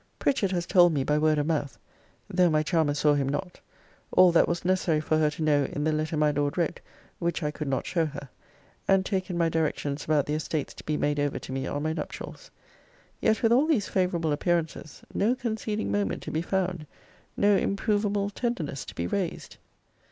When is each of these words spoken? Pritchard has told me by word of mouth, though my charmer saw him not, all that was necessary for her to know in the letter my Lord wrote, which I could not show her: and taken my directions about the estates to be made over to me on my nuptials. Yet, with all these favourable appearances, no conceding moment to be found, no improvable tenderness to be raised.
Pritchard 0.17 0.49
has 0.51 0.65
told 0.65 0.93
me 0.93 1.03
by 1.03 1.19
word 1.19 1.37
of 1.37 1.45
mouth, 1.45 1.77
though 2.27 2.49
my 2.49 2.63
charmer 2.63 2.95
saw 2.95 3.13
him 3.13 3.29
not, 3.29 3.59
all 4.11 4.31
that 4.31 4.47
was 4.47 4.65
necessary 4.65 4.99
for 4.99 5.19
her 5.19 5.29
to 5.29 5.43
know 5.43 5.65
in 5.65 5.83
the 5.83 5.91
letter 5.91 6.17
my 6.17 6.31
Lord 6.31 6.57
wrote, 6.57 6.79
which 7.19 7.43
I 7.43 7.51
could 7.51 7.67
not 7.67 7.85
show 7.85 8.07
her: 8.07 8.27
and 8.87 9.05
taken 9.05 9.37
my 9.37 9.47
directions 9.47 10.03
about 10.03 10.25
the 10.25 10.33
estates 10.33 10.73
to 10.73 10.83
be 10.83 10.97
made 10.97 11.19
over 11.19 11.37
to 11.37 11.51
me 11.51 11.67
on 11.67 11.83
my 11.83 11.93
nuptials. 11.93 12.49
Yet, 13.19 13.43
with 13.43 13.51
all 13.51 13.67
these 13.67 13.89
favourable 13.89 14.31
appearances, 14.31 15.03
no 15.13 15.35
conceding 15.35 15.91
moment 15.91 16.23
to 16.23 16.31
be 16.31 16.41
found, 16.41 16.87
no 17.37 17.55
improvable 17.55 18.31
tenderness 18.31 18.85
to 18.85 18.95
be 18.95 19.05
raised. 19.05 19.57